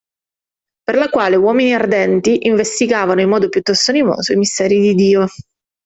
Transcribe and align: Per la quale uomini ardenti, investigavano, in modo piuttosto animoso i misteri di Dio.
Per 0.83 0.95
la 0.95 1.09
quale 1.09 1.35
uomini 1.35 1.75
ardenti, 1.75 2.47
investigavano, 2.47 3.21
in 3.21 3.29
modo 3.29 3.49
piuttosto 3.49 3.91
animoso 3.91 4.33
i 4.33 4.35
misteri 4.35 4.79
di 4.81 4.95
Dio. 4.95 5.27